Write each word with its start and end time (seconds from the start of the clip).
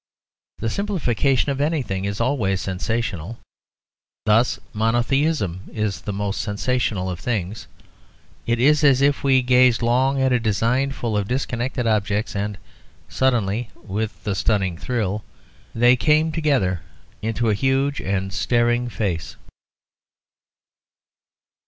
The 0.57 0.69
simplification 0.71 1.51
of 1.51 1.61
anything 1.61 2.05
is 2.05 2.19
always 2.19 2.59
sensational. 2.59 3.37
Thus 4.25 4.59
monotheism 4.73 5.65
is 5.71 6.01
the 6.01 6.11
most 6.11 6.41
sensational 6.41 7.07
of 7.07 7.19
things: 7.19 7.67
it 8.47 8.59
is 8.59 8.83
as 8.83 9.03
if 9.03 9.23
we 9.23 9.43
gazed 9.43 9.83
long 9.83 10.19
at 10.19 10.33
a 10.33 10.39
design 10.39 10.91
full 10.91 11.15
of 11.15 11.27
disconnected 11.27 11.85
objects, 11.85 12.35
and, 12.35 12.57
suddenly, 13.09 13.69
with 13.75 14.25
a 14.25 14.33
stunning 14.33 14.75
thrill, 14.75 15.23
they 15.75 15.95
came 15.95 16.31
together 16.31 16.81
into 17.21 17.51
a 17.51 17.53
huge 17.53 18.01
and 18.01 18.33
staring 18.33 18.89
face. 18.89 19.35